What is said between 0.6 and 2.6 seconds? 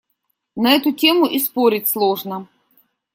эту тему и спорить сложно.